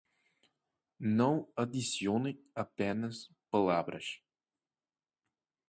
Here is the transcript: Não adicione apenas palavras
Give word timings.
Não 0.99 1.47
adicione 1.55 2.43
apenas 2.55 3.29
palavras 3.51 4.19